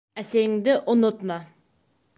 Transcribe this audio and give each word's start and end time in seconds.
Әсәйеңде 0.21 0.77
онотма! 0.95 1.39